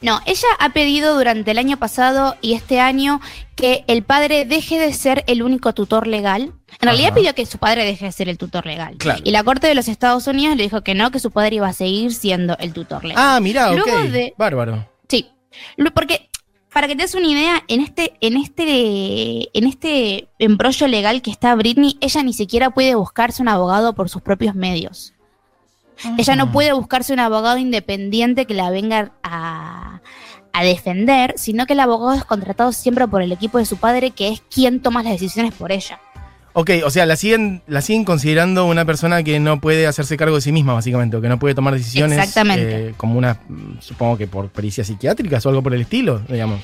No, 0.02 0.20
ella 0.24 0.48
ha 0.58 0.70
pedido 0.70 1.14
durante 1.14 1.50
el 1.50 1.58
año 1.58 1.76
pasado 1.76 2.36
y 2.40 2.54
este 2.54 2.80
año 2.80 3.20
que 3.54 3.84
el 3.86 4.02
padre 4.02 4.46
deje 4.46 4.78
de 4.78 4.94
ser 4.94 5.24
el 5.26 5.42
único 5.42 5.74
tutor 5.74 6.06
legal. 6.06 6.54
En 6.80 6.88
realidad 6.88 7.12
pidió 7.12 7.34
que 7.34 7.44
su 7.44 7.58
padre 7.58 7.84
deje 7.84 8.06
de 8.06 8.12
ser 8.12 8.28
el 8.30 8.38
tutor 8.38 8.64
legal. 8.64 8.96
Claro. 8.96 9.20
Y 9.24 9.30
la 9.30 9.44
Corte 9.44 9.66
de 9.66 9.74
los 9.74 9.88
Estados 9.88 10.26
Unidos 10.26 10.56
le 10.56 10.62
dijo 10.62 10.82
que 10.82 10.94
no, 10.94 11.10
que 11.10 11.20
su 11.20 11.30
padre 11.30 11.56
iba 11.56 11.68
a 11.68 11.74
seguir 11.74 12.14
siendo 12.14 12.56
el 12.58 12.72
tutor 12.72 13.04
legal. 13.04 13.22
Ah, 13.24 13.40
mirá, 13.40 13.72
ok, 13.72 13.86
de- 14.10 14.32
bárbaro. 14.38 14.88
Sí. 15.08 15.28
Porque, 15.94 16.30
para 16.72 16.86
que 16.86 16.96
te 16.96 17.02
des 17.02 17.14
una 17.14 17.26
idea, 17.26 17.62
en 17.68 17.80
este, 17.82 18.14
en 18.22 18.38
este, 18.38 19.50
en 19.58 19.66
este 19.66 20.28
embrollo 20.38 20.86
legal 20.86 21.20
que 21.20 21.30
está 21.30 21.54
Britney, 21.56 21.98
ella 22.00 22.22
ni 22.22 22.32
siquiera 22.32 22.70
puede 22.70 22.94
buscarse 22.94 23.42
un 23.42 23.48
abogado 23.48 23.92
por 23.94 24.08
sus 24.08 24.22
propios 24.22 24.54
medios. 24.54 25.12
Ella 26.16 26.34
no 26.34 26.50
puede 26.50 26.72
buscarse 26.72 27.12
un 27.12 27.20
abogado 27.20 27.58
independiente 27.58 28.46
que 28.46 28.54
la 28.54 28.70
venga 28.70 29.12
a, 29.22 29.89
a 30.52 30.64
defender, 30.64 31.34
sino 31.36 31.66
que 31.66 31.74
el 31.74 31.80
abogado 31.80 32.14
es 32.14 32.24
contratado 32.24 32.72
siempre 32.72 33.06
por 33.08 33.22
el 33.22 33.32
equipo 33.32 33.58
de 33.58 33.66
su 33.66 33.76
padre, 33.76 34.10
que 34.10 34.28
es 34.28 34.42
quien 34.52 34.80
toma 34.80 35.02
las 35.02 35.12
decisiones 35.12 35.54
por 35.54 35.72
ella. 35.72 36.00
Ok, 36.52 36.70
o 36.84 36.90
sea, 36.90 37.06
la 37.06 37.14
siguen, 37.14 37.62
la 37.68 37.80
siguen 37.80 38.04
considerando 38.04 38.66
una 38.66 38.84
persona 38.84 39.22
que 39.22 39.38
no 39.38 39.60
puede 39.60 39.86
hacerse 39.86 40.16
cargo 40.16 40.34
de 40.34 40.40
sí 40.40 40.50
misma, 40.50 40.72
básicamente, 40.72 41.16
o 41.16 41.20
que 41.20 41.28
no 41.28 41.38
puede 41.38 41.54
tomar 41.54 41.74
decisiones. 41.74 42.18
Exactamente. 42.18 42.88
eh, 42.88 42.94
como 42.96 43.16
una, 43.16 43.34
mm, 43.48 43.80
supongo 43.80 44.18
que 44.18 44.26
por 44.26 44.48
pericias 44.48 44.88
psiquiátricas 44.88 45.46
o 45.46 45.48
algo 45.48 45.62
por 45.62 45.74
el 45.74 45.82
estilo, 45.82 46.20
digamos. 46.28 46.60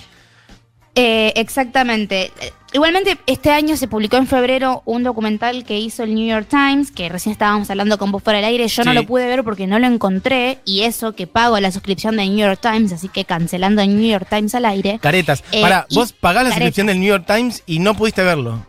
Eh, 0.98 1.34
exactamente. 1.37 2.32
Igualmente, 2.72 3.19
este 3.26 3.50
año 3.50 3.76
se 3.76 3.87
publicó 3.87 4.16
en 4.16 4.26
febrero 4.26 4.82
un 4.87 5.02
documental 5.02 5.64
que 5.64 5.78
hizo 5.78 6.02
el 6.02 6.14
New 6.14 6.26
York 6.26 6.48
Times, 6.48 6.90
que 6.90 7.08
recién 7.10 7.32
estábamos 7.32 7.70
hablando 7.70 7.98
con 7.98 8.10
vos 8.10 8.22
por 8.22 8.34
el 8.34 8.44
aire. 8.44 8.66
Yo 8.66 8.82
no 8.82 8.94
lo 8.94 9.04
pude 9.04 9.26
ver 9.26 9.44
porque 9.44 9.66
no 9.66 9.78
lo 9.78 9.87
encontré, 9.87 10.58
y 10.64 10.82
eso 10.82 11.14
que 11.14 11.26
pago 11.26 11.60
la 11.60 11.70
suscripción 11.70 12.16
de 12.16 12.26
New 12.26 12.38
York 12.38 12.60
Times, 12.60 12.93
así 12.93 13.08
que 13.08 13.26
cancelando 13.26 13.82
el 13.82 13.94
New 13.94 14.10
York 14.10 14.26
Times 14.28 14.54
al 14.54 14.64
aire. 14.64 14.98
Caretas. 14.98 15.44
Eh, 15.52 15.60
Para, 15.60 15.87
vos 15.94 16.12
pagás 16.12 16.44
la 16.44 16.50
caretas. 16.50 16.54
suscripción 16.54 16.87
del 16.87 17.00
New 17.00 17.08
York 17.08 17.25
Times 17.26 17.62
y 17.66 17.78
no 17.78 17.94
pudiste 17.94 18.22
verlo. 18.22 18.66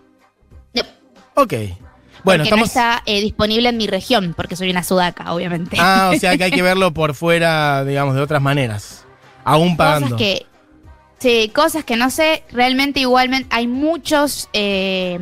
No. 0.73 0.83
Ok. 1.35 1.53
Bueno, 2.23 2.43
porque 2.43 2.59
no 2.59 2.65
está 2.65 3.03
eh, 3.05 3.21
disponible 3.21 3.69
en 3.69 3.77
mi 3.77 3.87
región, 3.87 4.33
porque 4.35 4.57
soy 4.57 4.69
una 4.69 4.83
sudaca, 4.83 5.33
obviamente. 5.33 5.77
Ah, 5.79 6.11
o 6.13 6.19
sea 6.19 6.37
que 6.37 6.43
hay 6.43 6.51
que 6.51 6.61
verlo 6.61 6.93
por 6.93 7.13
fuera, 7.15 7.85
digamos, 7.85 8.15
de 8.15 8.21
otras 8.21 8.41
maneras. 8.41 9.05
Aún 9.45 9.77
pagando. 9.77 10.09
Cosas 10.09 10.19
que. 10.19 10.45
Sí, 11.19 11.49
cosas 11.53 11.83
que 11.83 11.95
no 11.95 12.11
sé. 12.11 12.43
Realmente, 12.51 12.99
igualmente, 12.99 13.47
hay 13.51 13.65
muchos. 13.67 14.49
eh, 14.53 15.17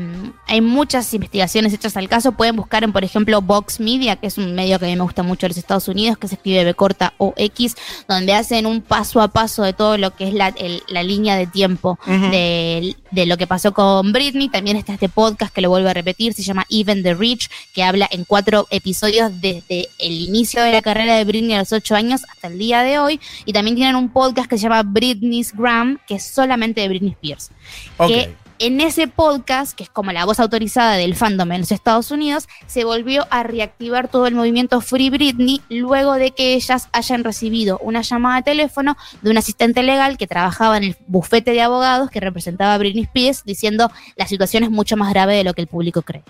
hay 0.48 0.60
muchas 0.62 1.12
investigaciones 1.14 1.74
hechas 1.74 1.96
al 1.98 2.10
caso. 2.10 2.34
Pueden 2.34 2.56
buscar 2.58 2.84
en, 2.84 2.92
por 2.92 3.04
ejemplo, 3.06 3.42
Vox 3.42 3.80
Media, 3.80 4.18
que 4.18 4.28
es 4.28 4.38
un 4.38 4.54
medio 4.56 4.78
que 4.78 4.86
a 4.86 4.90
mí 4.90 4.96
me 4.96 5.02
gusta 5.04 5.24
mucho 5.24 5.46
de 5.46 5.50
los 5.50 5.58
Estados 5.58 5.88
Unidos, 5.88 6.18
que 6.18 6.28
se 6.28 6.36
escribe 6.36 6.66
B 6.66 6.74
corta 6.74 7.14
o 7.18 7.34
X, 7.38 7.76
donde 8.10 8.34
hacen 8.34 8.66
un 8.66 8.82
paso 8.82 9.22
a 9.22 9.30
paso 9.30 9.64
de 9.64 9.72
todo 9.74 9.98
lo 9.98 10.14
que 10.16 10.28
es 10.28 10.34
la, 10.34 10.50
el- 10.50 10.84
la 10.90 11.02
línea 11.02 11.36
de 11.38 11.48
tiempo 11.48 11.98
de, 12.06 12.96
de 13.12 13.26
lo 13.26 13.38
que 13.38 13.48
pasó 13.48 13.74
con 13.74 14.12
Britney. 14.12 14.50
También 14.50 14.76
está 14.78 14.94
este 14.94 15.08
podcast 15.10 15.54
que 15.54 15.62
lo 15.62 15.70
vuelvo 15.70 15.88
a 15.90 15.94
repetir, 15.94 16.34
se 16.34 16.44
llama 16.44 16.66
Even 16.70 17.04
the 17.04 17.14
Rich, 17.14 17.50
que 17.74 17.84
habla 17.84 18.08
en 18.12 18.26
cuatro 18.26 18.68
episodios 18.70 19.32
desde 19.42 19.88
el 19.98 20.12
inicio 20.22 20.62
de 20.62 20.74
la 20.74 20.82
carrera 20.82 21.16
de 21.16 21.24
Britney 21.24 21.56
a 21.56 21.60
los 21.60 21.72
ocho 21.72 21.96
años 21.96 22.22
hasta 22.30 22.48
el 22.50 22.60
día 22.60 22.82
de 22.84 23.00
hoy. 23.00 23.20
Y 23.46 23.54
también 23.54 23.76
tienen 23.78 23.96
un 23.96 24.10
podcast 24.10 24.50
que 24.50 24.58
se 24.58 24.64
llama 24.64 24.84
Britney's 24.84 25.54
Gram, 25.56 25.85
que 26.08 26.16
es 26.16 26.24
solamente 26.24 26.82
de 26.82 26.90
Britney 26.90 27.12
Spears. 27.12 27.52
Que 27.98 28.36
en 28.60 28.80
ese 28.80 29.08
podcast, 29.08 29.76
que 29.76 29.84
es 29.84 29.90
como 29.90 30.12
la 30.12 30.26
voz 30.26 30.40
autorizada 30.40 30.94
del 30.94 31.16
fandom 31.16 31.52
en 31.52 31.62
los 31.62 31.72
Estados 31.72 32.12
Unidos, 32.12 32.48
se 32.68 32.86
volvió 32.86 33.28
a 33.30 33.44
reactivar 33.44 34.08
todo 34.08 34.28
el 34.28 34.36
movimiento 34.36 34.80
Free 34.82 35.10
Britney 35.10 35.62
luego 35.70 36.14
de 36.14 36.32
que 36.32 36.54
ellas 36.54 36.88
hayan 36.94 37.24
recibido 37.24 37.78
una 37.80 38.02
llamada 38.02 38.38
de 38.38 38.44
teléfono 38.44 38.96
de 39.22 39.32
un 39.32 39.38
asistente 39.38 39.84
legal 39.84 40.18
que 40.18 40.28
trabajaba 40.28 40.78
en 40.78 40.84
el 40.86 40.98
bufete 41.08 41.52
de 41.52 41.62
abogados 41.62 42.10
que 42.10 42.20
representaba 42.20 42.74
a 42.74 42.78
Britney 42.78 43.04
Spears 43.04 43.44
diciendo 43.44 43.92
la 44.16 44.28
situación 44.28 44.64
es 44.64 44.72
mucho 44.72 44.96
más 44.96 45.12
grave 45.12 45.36
de 45.36 45.44
lo 45.44 45.54
que 45.54 45.62
el 45.62 45.68
público 45.68 46.02
cree. 46.02 46.24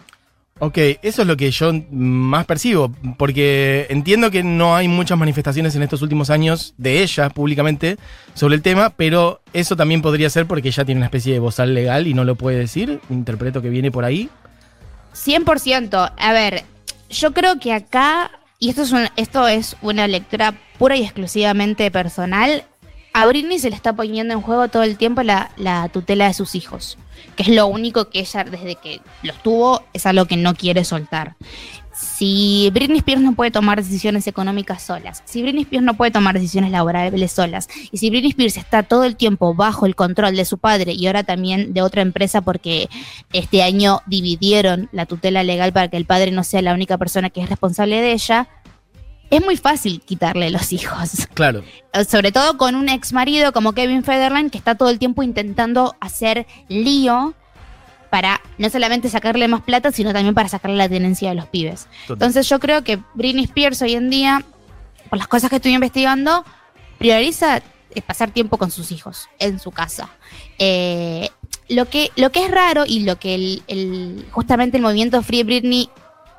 Ok, 0.57 0.77
eso 1.01 1.21
es 1.23 1.27
lo 1.27 1.35
que 1.35 1.51
yo 1.51 1.73
más 1.91 2.45
percibo, 2.45 2.89
porque 3.17 3.87
entiendo 3.89 4.31
que 4.31 4.41
no 4.41 4.73
hay 4.73 4.87
muchas 4.87 5.17
manifestaciones 5.17 5.75
en 5.75 5.83
estos 5.83 6.01
últimos 6.01 6.29
años 6.29 6.73
de 6.77 7.03
ella 7.03 7.29
públicamente 7.29 7.97
sobre 8.35 8.55
el 8.55 8.61
tema, 8.61 8.91
pero 8.91 9.41
eso 9.51 9.75
también 9.75 10.01
podría 10.01 10.29
ser 10.29 10.45
porque 10.45 10.69
ella 10.69 10.85
tiene 10.85 10.99
una 10.99 11.07
especie 11.07 11.33
de 11.33 11.39
bozal 11.39 11.73
legal 11.73 12.07
y 12.07 12.13
no 12.13 12.23
lo 12.23 12.35
puede 12.35 12.57
decir. 12.59 13.01
Interpreto 13.09 13.61
que 13.61 13.67
viene 13.69 13.91
por 13.91 14.05
ahí. 14.05 14.29
100%. 15.13 16.13
A 16.17 16.31
ver, 16.31 16.63
yo 17.09 17.33
creo 17.33 17.59
que 17.59 17.73
acá, 17.73 18.31
y 18.57 18.69
esto 18.69 18.83
es, 18.83 18.93
un- 18.93 19.09
esto 19.17 19.49
es 19.49 19.75
una 19.81 20.07
lectura 20.07 20.53
pura 20.79 20.95
y 20.95 21.03
exclusivamente 21.03 21.91
personal, 21.91 22.63
a 23.15 23.25
Britney 23.27 23.59
se 23.59 23.69
le 23.69 23.77
está 23.77 23.93
poniendo 23.93 24.33
en 24.33 24.41
juego 24.41 24.67
todo 24.67 24.83
el 24.83 24.97
tiempo 24.97 25.23
la, 25.23 25.49
la 25.55 25.87
tutela 25.87 26.27
de 26.27 26.33
sus 26.33 26.53
hijos, 26.53 26.97
que 27.37 27.43
es 27.43 27.49
lo 27.49 27.65
único 27.65 28.09
que 28.09 28.19
ella, 28.19 28.43
desde 28.43 28.75
que 28.75 28.99
los 29.23 29.41
tuvo, 29.41 29.83
es 29.93 30.05
algo 30.05 30.25
que 30.25 30.35
no 30.35 30.53
quiere 30.53 30.83
soltar. 30.83 31.37
si 31.93 32.69
Britney 32.73 32.97
Spears 32.97 33.21
no 33.21 33.33
puede 33.33 33.51
tomar 33.51 33.81
decisiones 33.81 34.27
económicas 34.27 34.83
solas, 34.83 35.23
si 35.23 35.41
Britney 35.41 35.63
Spears 35.63 35.85
no 35.85 35.93
puede 35.93 36.11
tomar 36.11 36.35
decisiones 36.35 36.71
laborables 36.71 37.31
solas, 37.31 37.69
y 37.89 37.99
si 37.99 38.09
Britney 38.09 38.31
Spears 38.31 38.57
está 38.57 38.83
todo 38.83 39.05
el 39.05 39.15
tiempo 39.15 39.53
bajo 39.53 39.85
el 39.85 39.95
control 39.95 40.35
de 40.35 40.43
su 40.43 40.57
padre 40.57 40.91
y 40.91 41.07
ahora 41.07 41.23
también 41.23 41.73
de 41.73 41.81
otra 41.81 42.01
empresa 42.01 42.41
porque 42.41 42.89
este 43.31 43.63
año 43.63 44.01
dividieron 44.07 44.89
la 44.91 45.05
tutela 45.05 45.41
legal 45.45 45.71
para 45.71 45.87
que 45.87 45.95
el 45.95 46.03
padre 46.03 46.31
no 46.31 46.43
sea 46.43 46.61
la 46.61 46.73
única 46.73 46.97
persona 46.97 47.29
que 47.29 47.41
es 47.41 47.47
responsable 47.47 48.01
de 48.01 48.11
ella, 48.11 48.49
es 49.29 49.43
muy 49.43 49.57
fácil 49.57 50.01
quitarle 50.01 50.49
los 50.49 50.71
hijos. 50.73 51.27
Claro. 51.33 51.63
Sobre 52.09 52.31
todo 52.31 52.57
con 52.57 52.75
un 52.75 52.89
ex 52.89 53.11
marido 53.13 53.51
como 53.53 53.73
Kevin 53.73 54.03
Federline 54.03 54.49
que 54.49 54.57
está 54.57 54.75
todo 54.75 54.89
el 54.89 54.99
tiempo 54.99 55.23
intentando 55.23 55.95
hacer 55.99 56.45
lío 56.67 57.33
para 58.09 58.39
no 58.57 58.69
solamente 58.69 59.09
sacarle 59.09 59.47
más 59.47 59.61
plata, 59.61 59.91
sino 59.91 60.13
también 60.13 60.35
para 60.35 60.47
sacarle 60.47 60.77
la 60.77 60.87
tenencia 60.87 61.29
de 61.29 61.35
los 61.35 61.47
pibes. 61.47 61.87
Total. 62.07 62.13
Entonces 62.15 62.47
yo 62.47 62.59
creo 62.59 62.83
que 62.83 62.99
Britney 63.13 63.43
Spears 63.45 63.81
hoy 63.81 63.93
en 63.95 64.09
día, 64.09 64.43
por 65.09 65.17
las 65.17 65.27
cosas 65.27 65.49
que 65.49 65.57
estoy 65.57 65.73
investigando, 65.73 66.45
prioriza 66.97 67.57
eh, 67.57 68.01
pasar 68.01 68.31
tiempo 68.31 68.57
con 68.57 68.71
sus 68.71 68.91
hijos 68.91 69.27
en 69.39 69.59
su 69.59 69.71
casa. 69.71 70.09
Eh, 70.59 71.29
lo, 71.67 71.89
que, 71.89 72.11
lo 72.15 72.31
que 72.31 72.45
es 72.45 72.51
raro 72.51 72.83
y 72.85 73.01
lo 73.01 73.17
que 73.17 73.35
el, 73.35 73.63
el- 73.67 74.25
justamente 74.31 74.77
el 74.77 74.83
movimiento 74.83 75.21
Free 75.21 75.43
Britney 75.43 75.89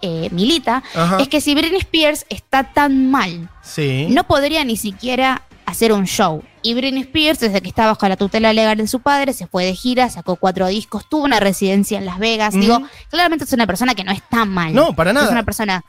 eh, 0.03 0.29
milita 0.33 0.83
Ajá. 0.95 1.19
es 1.21 1.29
que 1.29 1.41
si 1.41 1.55
Britney 1.55 1.81
Spears 1.81 2.27
está 2.29 2.65
tan 2.73 3.11
mal, 3.11 3.49
Sí. 3.63 4.07
no 4.11 4.25
podría 4.25 4.65
ni 4.65 4.77
siquiera 4.77 5.43
hacer 5.65 5.93
un 5.93 6.05
show. 6.07 6.43
Y 6.63 6.75
Britney 6.75 7.03
Spears, 7.03 7.41
desde 7.41 7.61
que 7.61 7.69
está 7.69 7.87
bajo 7.87 8.09
la 8.09 8.17
tutela 8.17 8.53
legal 8.53 8.77
de 8.77 8.87
su 8.87 9.01
padre, 9.01 9.33
se 9.33 9.47
fue 9.47 9.65
de 9.65 9.75
gira, 9.75 10.09
sacó 10.11 10.37
cuatro 10.37 10.67
discos, 10.69 11.09
tuvo 11.09 11.25
una 11.25 11.41
residencia 11.41 11.99
en 11.99 12.07
Las 12.07 12.19
Vegas. 12.19 12.55
Digo, 12.55 12.83
claramente 13.11 13.45
es 13.45 13.53
una 13.53 13.67
persona 13.67 13.95
que 13.95 14.05
no 14.05 14.13
está 14.13 14.45
mal. 14.45 14.73
No, 14.75 14.95
para 14.95 15.13
nada. 15.13 15.27
Es 15.27 15.33
una 15.33 15.43
persona 15.45 15.85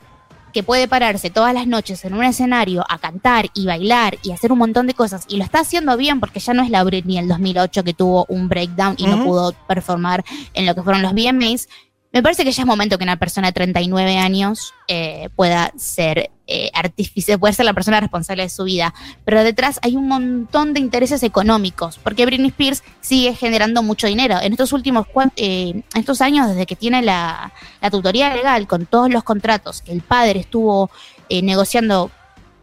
que 0.54 0.64
puede 0.64 0.88
pararse 0.88 1.30
todas 1.30 1.54
las 1.54 1.68
noches 1.68 2.04
en 2.06 2.16
un 2.16 2.24
escenario 2.24 2.84
a 2.90 2.98
cantar 2.98 3.48
y 3.54 3.68
bailar 3.68 4.18
y 4.24 4.32
hacer 4.32 4.52
un 4.52 4.58
montón 4.60 4.88
de 4.88 4.96
cosas. 4.96 5.26
Y 5.28 5.38
lo 5.38 5.44
está 5.44 5.60
haciendo 5.60 5.96
bien 5.98 6.20
porque 6.20 6.40
ya 6.40 6.54
no 6.54 6.64
es 6.64 6.72
la 6.72 6.84
Britney 6.84 7.18
del 7.18 7.28
2008 7.28 7.84
que 7.84 7.94
tuvo 7.94 8.26
un 8.30 8.50
breakdown 8.50 8.96
y 8.98 9.06
no 9.06 9.24
pudo 9.24 9.54
performar 9.68 10.24
en 10.54 10.66
lo 10.66 10.74
que 10.74 10.82
fueron 10.82 11.02
los 11.04 11.14
VMAs. 11.14 11.68
Me 12.14 12.24
parece 12.24 12.44
que 12.44 12.52
ya 12.52 12.64
es 12.64 12.66
momento 12.66 12.98
que 12.98 13.04
una 13.04 13.18
persona 13.18 13.48
de 13.48 13.54
39 13.54 14.18
años 14.18 14.74
eh, 14.88 15.30
pueda 15.36 15.72
ser 15.76 16.32
eh, 16.48 16.72
artífice, 16.74 17.38
puede 17.38 17.54
ser 17.54 17.66
la 17.66 17.74
persona 17.74 18.00
responsable 18.00 18.44
de 18.44 18.50
su 18.50 18.64
vida. 18.64 18.94
Pero 19.26 19.44
detrás 19.44 19.80
hay 19.84 19.96
un 19.98 20.08
montón 20.08 20.74
de 20.74 20.80
intereses 20.80 21.22
económicos, 21.24 22.00
porque 22.02 22.26
Britney 22.26 22.50
Spears 22.50 22.84
sigue 23.02 23.36
generando 23.36 23.84
mucho 23.84 24.08
dinero. 24.08 24.40
En 24.42 24.54
estos 24.54 24.72
últimos 24.72 25.06
eh, 25.36 25.70
en 25.70 26.00
estos 26.00 26.22
años, 26.22 26.48
desde 26.48 26.66
que 26.66 26.76
tiene 26.76 27.02
la, 27.02 27.52
la 27.82 27.92
tutoría 27.92 28.34
legal 28.34 28.68
con 28.68 28.86
todos 28.86 29.10
los 29.10 29.24
contratos 29.24 29.82
que 29.82 29.92
el 29.92 30.02
padre 30.02 30.40
estuvo 30.40 30.90
eh, 31.30 31.42
negociando 31.42 32.10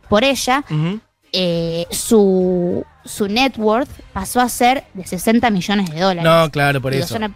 por 0.08 0.24
ella, 0.24 0.64
eh, 1.32 1.86
su, 1.90 2.84
su 3.04 3.28
net 3.28 3.58
worth 3.58 3.90
pasó 4.12 4.40
a 4.40 4.48
ser 4.48 4.84
de 4.94 5.04
60 5.06 5.50
millones 5.50 5.90
de 5.90 6.00
dólares. 6.00 6.24
No, 6.24 6.50
claro, 6.50 6.80
por 6.80 6.92
Digo, 6.92 7.04
eso. 7.04 7.16
una 7.16 7.34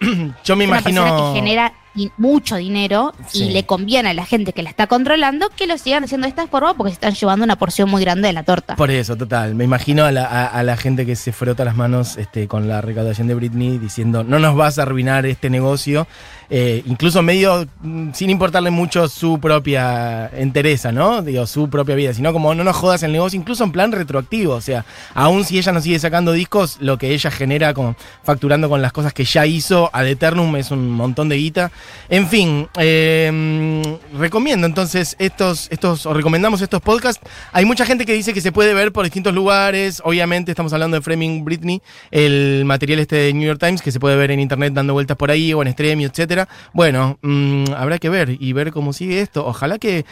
Yo 0.44 0.56
me 0.56 0.64
es 0.64 0.70
una 0.70 0.78
imagino. 0.80 1.02
persona 1.02 1.32
que 1.32 1.38
genera 1.40 1.72
mucho 2.18 2.56
dinero 2.56 3.14
Sí. 3.26 3.44
y 3.44 3.50
le 3.52 3.64
conviene 3.64 4.10
a 4.10 4.12
la 4.14 4.26
gente 4.26 4.52
que 4.52 4.62
la 4.62 4.68
está 4.68 4.86
controlando 4.86 5.48
que 5.56 5.66
lo 5.66 5.78
sigan 5.78 6.04
haciendo 6.04 6.26
de 6.26 6.28
esta 6.28 6.46
forma 6.46 6.74
porque 6.74 6.90
se 6.90 6.94
están 6.96 7.14
llevando 7.14 7.44
una 7.44 7.56
porción 7.56 7.88
muy 7.88 8.02
grande 8.02 8.26
de 8.28 8.34
la 8.34 8.42
torta. 8.42 8.76
Por 8.76 8.90
eso, 8.90 9.16
total. 9.16 9.54
Me 9.54 9.64
imagino 9.64 10.04
a 10.04 10.12
la, 10.12 10.26
a- 10.26 10.46
a 10.46 10.62
la 10.62 10.76
gente 10.76 11.06
que 11.06 11.16
se 11.16 11.32
frota 11.32 11.64
las 11.64 11.74
manos 11.74 12.18
este, 12.18 12.48
con 12.48 12.68
la 12.68 12.82
recaudación 12.82 13.28
de 13.28 13.34
Britney 13.34 13.78
diciendo, 13.78 14.24
no 14.24 14.38
nos 14.38 14.54
vas 14.54 14.78
a 14.78 14.82
arruinar 14.82 15.24
este 15.24 15.48
negocio. 15.48 16.06
Eh, 16.48 16.82
incluso 16.86 17.22
medio 17.22 17.66
mm, 17.82 18.12
sin 18.12 18.30
importarle 18.30 18.70
mucho 18.70 19.08
su 19.08 19.38
propia 19.40 20.30
entereza, 20.34 20.92
¿no? 20.92 21.22
Digo, 21.22 21.46
su 21.46 21.68
propia 21.68 21.94
vida, 21.94 22.14
sino 22.14 22.32
como 22.32 22.54
no 22.54 22.64
nos 22.64 22.76
jodas 22.76 23.02
el 23.02 23.12
negocio, 23.12 23.38
incluso 23.38 23.64
en 23.64 23.72
plan 23.72 23.92
retroactivo. 23.92 24.54
O 24.54 24.60
sea, 24.60 24.84
aún 25.14 25.44
si 25.44 25.58
ella 25.58 25.72
no 25.72 25.80
sigue 25.80 25.98
sacando 25.98 26.32
discos, 26.32 26.78
lo 26.80 26.98
que 26.98 27.12
ella 27.12 27.30
genera 27.30 27.74
con, 27.74 27.96
facturando 28.22 28.68
con 28.68 28.82
las 28.82 28.92
cosas 28.92 29.12
que 29.12 29.24
ya 29.24 29.46
hizo 29.46 29.90
ad 29.92 30.06
eternum 30.06 30.54
es 30.56 30.70
un 30.70 30.90
montón 30.90 31.28
de 31.28 31.36
guita. 31.36 31.72
En 32.08 32.28
fin, 32.28 32.68
eh, 32.78 33.82
recomiendo 34.18 34.66
entonces 34.66 35.16
estos, 35.18 35.68
estos, 35.70 36.06
o 36.06 36.14
recomendamos 36.14 36.60
estos 36.60 36.80
podcasts. 36.80 37.24
Hay 37.52 37.64
mucha 37.64 37.86
gente 37.86 38.06
que 38.06 38.12
dice 38.12 38.32
que 38.32 38.40
se 38.40 38.52
puede 38.52 38.74
ver 38.74 38.92
por 38.92 39.04
distintos 39.04 39.34
lugares. 39.34 40.00
Obviamente 40.04 40.52
estamos 40.52 40.72
hablando 40.72 40.96
de 40.96 41.02
Framing 41.02 41.44
Britney, 41.44 41.82
el 42.10 42.64
material 42.64 43.00
este 43.00 43.16
de 43.16 43.32
New 43.32 43.46
York 43.46 43.60
Times 43.60 43.82
que 43.82 43.90
se 43.90 44.00
puede 44.00 44.16
ver 44.16 44.30
en 44.30 44.40
internet 44.40 44.72
dando 44.72 44.92
vueltas 44.92 45.16
por 45.16 45.30
ahí 45.30 45.52
o 45.52 45.62
en 45.62 45.72
Stremio, 45.72 46.08
etcétera. 46.08 46.35
Bueno, 46.72 47.18
mm, 47.22 47.64
habrá 47.76 47.98
que 47.98 48.08
ver 48.08 48.36
y 48.38 48.52
ver 48.52 48.72
cómo 48.72 48.92
sigue 48.92 49.20
esto. 49.20 49.46
Ojalá 49.46 49.78
que 49.78 50.04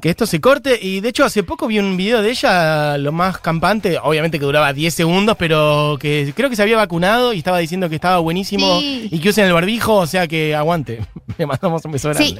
que 0.00 0.08
esto 0.08 0.24
se 0.26 0.40
corte. 0.40 0.78
Y 0.80 1.00
de 1.00 1.10
hecho, 1.10 1.22
hace 1.22 1.42
poco 1.42 1.66
vi 1.66 1.78
un 1.78 1.98
video 1.98 2.22
de 2.22 2.30
ella, 2.30 2.96
lo 2.96 3.12
más 3.12 3.38
campante, 3.38 3.98
obviamente 4.02 4.38
que 4.38 4.44
duraba 4.46 4.72
10 4.72 4.92
segundos, 4.94 5.36
pero 5.38 5.98
que 6.00 6.32
creo 6.34 6.48
que 6.48 6.56
se 6.56 6.62
había 6.62 6.76
vacunado 6.78 7.34
y 7.34 7.38
estaba 7.38 7.58
diciendo 7.58 7.90
que 7.90 7.96
estaba 7.96 8.18
buenísimo 8.18 8.80
Sí. 8.80 9.08
y 9.12 9.18
que 9.20 9.28
usen 9.28 9.44
el 9.46 9.52
barbijo, 9.52 9.96
o 9.96 10.06
sea 10.06 10.26
que 10.26 10.54
aguante. 10.54 11.04
Le 11.38 11.44
mandamos 11.46 11.84
un 11.84 11.92
beso 11.92 12.12
Sí. 12.14 12.38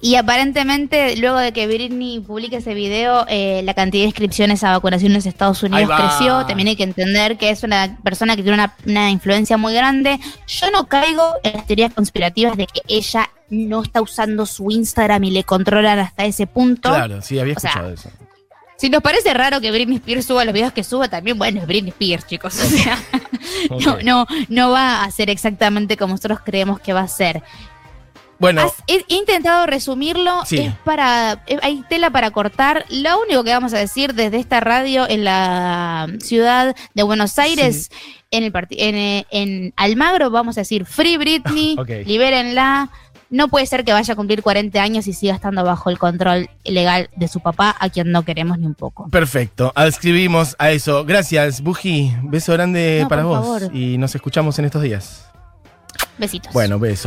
Y 0.00 0.14
aparentemente, 0.14 1.16
luego 1.16 1.38
de 1.38 1.52
que 1.52 1.66
Britney 1.66 2.20
publique 2.20 2.56
ese 2.56 2.72
video, 2.74 3.26
eh, 3.28 3.62
la 3.64 3.74
cantidad 3.74 4.02
de 4.02 4.06
inscripciones 4.06 4.62
a 4.62 4.70
vacunaciones 4.70 5.24
en 5.24 5.30
Estados 5.30 5.62
Unidos 5.64 5.90
creció. 5.96 6.46
También 6.46 6.68
hay 6.68 6.76
que 6.76 6.84
entender 6.84 7.36
que 7.36 7.50
es 7.50 7.64
una 7.64 7.98
persona 8.04 8.36
que 8.36 8.42
tiene 8.42 8.54
una, 8.54 8.76
una 8.86 9.10
influencia 9.10 9.56
muy 9.56 9.74
grande. 9.74 10.20
Yo 10.46 10.70
no 10.70 10.86
caigo 10.86 11.34
en 11.42 11.54
las 11.54 11.66
teorías 11.66 11.92
conspirativas 11.92 12.56
de 12.56 12.66
que 12.68 12.80
ella 12.86 13.28
no 13.50 13.82
está 13.82 14.00
usando 14.00 14.46
su 14.46 14.70
Instagram 14.70 15.24
y 15.24 15.30
le 15.32 15.42
controlan 15.42 15.98
hasta 15.98 16.24
ese 16.26 16.46
punto. 16.46 16.90
Claro, 16.90 17.20
sí, 17.20 17.38
había 17.40 17.54
O 17.56 17.60
sea, 17.60 17.70
escuchado 17.70 17.92
eso. 17.92 18.10
Si 18.76 18.90
nos 18.90 19.02
parece 19.02 19.34
raro 19.34 19.60
que 19.60 19.72
Britney 19.72 19.96
Spears 19.96 20.26
suba 20.26 20.44
los 20.44 20.54
videos 20.54 20.72
que 20.72 20.84
suba, 20.84 21.08
también, 21.08 21.36
bueno, 21.36 21.60
es 21.60 21.66
Britney 21.66 21.90
Spears, 21.90 22.24
chicos. 22.28 22.54
O 22.54 22.64
sea, 22.64 22.96
no, 23.70 23.98
no, 24.04 24.26
no 24.48 24.70
va 24.70 25.02
a 25.02 25.10
ser 25.10 25.30
exactamente 25.30 25.96
como 25.96 26.14
nosotros 26.14 26.38
creemos 26.44 26.78
que 26.78 26.92
va 26.92 27.00
a 27.00 27.08
ser. 27.08 27.42
Bueno, 28.38 28.72
he, 28.86 29.04
he 29.08 29.14
intentado 29.16 29.66
resumirlo, 29.66 30.44
Sí. 30.46 30.58
es 30.58 30.74
para, 30.84 31.42
eh, 31.48 31.58
hay 31.62 31.82
tela 31.88 32.10
para 32.10 32.30
cortar. 32.30 32.84
Lo 32.88 33.20
único 33.20 33.42
que 33.42 33.50
vamos 33.52 33.74
a 33.74 33.78
decir 33.78 34.14
desde 34.14 34.38
esta 34.38 34.60
radio 34.60 35.08
en 35.08 35.24
la 35.24 36.06
ciudad 36.20 36.76
de 36.94 37.02
Buenos 37.02 37.38
Aires, 37.38 37.90
en 38.30 38.44
el 38.44 38.52
en, 38.70 38.94
eh, 38.94 39.26
en 39.30 39.72
Almagro, 39.76 40.30
vamos 40.30 40.56
a 40.56 40.60
decir 40.60 40.84
Free 40.86 41.16
Britney, 41.16 41.76
Ok. 41.78 41.88
libérenla. 42.06 42.90
No 43.30 43.48
puede 43.48 43.66
ser 43.66 43.84
que 43.84 43.92
vaya 43.92 44.14
a 44.14 44.16
cumplir 44.16 44.42
40 44.42 44.80
años 44.80 45.06
y 45.06 45.12
siga 45.12 45.34
estando 45.34 45.62
bajo 45.62 45.90
el 45.90 45.98
control 45.98 46.48
legal 46.64 47.10
de 47.14 47.28
su 47.28 47.40
papá, 47.40 47.76
a 47.78 47.90
quien 47.90 48.10
no 48.10 48.22
queremos 48.22 48.58
ni 48.58 48.64
un 48.66 48.74
poco. 48.74 49.06
perfecto. 49.10 49.70
Adscribimos 49.74 50.56
a 50.58 50.70
eso. 50.70 51.04
Gracias, 51.04 51.60
Buji. 51.60 52.14
Beso 52.22 52.54
grande 52.54 53.00
No, 53.02 53.08
para 53.08 53.24
vos. 53.24 53.38
favor. 53.40 53.76
Y 53.76 53.98
nos 53.98 54.14
escuchamos 54.14 54.58
en 54.58 54.64
estos 54.64 54.80
días. 54.82 55.26
Besitos. 56.16 56.52
Bueno, 56.54 56.78
beso. 56.78 57.06